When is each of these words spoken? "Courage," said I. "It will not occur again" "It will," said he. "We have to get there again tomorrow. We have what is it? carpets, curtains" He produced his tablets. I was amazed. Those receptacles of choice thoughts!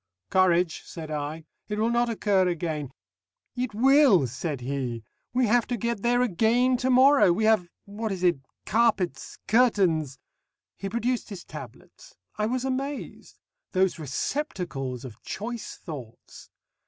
"Courage," 0.31 0.81
said 0.83 1.11
I. 1.11 1.45
"It 1.67 1.77
will 1.77 1.91
not 1.91 2.09
occur 2.09 2.47
again" 2.47 2.89
"It 3.65 3.75
will," 3.75 4.25
said 4.25 4.61
he. 4.61 5.03
"We 5.31 5.45
have 5.45 5.67
to 5.67 5.77
get 5.77 6.01
there 6.01 6.23
again 6.23 6.75
tomorrow. 6.75 7.31
We 7.31 7.43
have 7.43 7.67
what 7.85 8.11
is 8.11 8.23
it? 8.23 8.39
carpets, 8.65 9.37
curtains" 9.47 10.17
He 10.79 10.89
produced 10.89 11.29
his 11.29 11.45
tablets. 11.45 12.15
I 12.35 12.47
was 12.47 12.65
amazed. 12.65 13.37
Those 13.73 13.99
receptacles 13.99 15.05
of 15.05 15.21
choice 15.21 15.75
thoughts! 15.75 16.49